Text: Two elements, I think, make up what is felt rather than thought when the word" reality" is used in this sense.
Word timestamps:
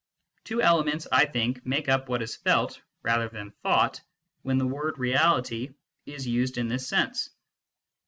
Two 0.45 0.63
elements, 0.63 1.05
I 1.11 1.25
think, 1.25 1.63
make 1.63 1.87
up 1.87 2.09
what 2.09 2.23
is 2.23 2.35
felt 2.35 2.81
rather 3.03 3.29
than 3.29 3.51
thought 3.61 4.01
when 4.41 4.57
the 4.57 4.65
word" 4.65 4.97
reality" 4.97 5.75
is 6.07 6.27
used 6.27 6.57
in 6.57 6.67
this 6.69 6.87
sense. 6.87 7.29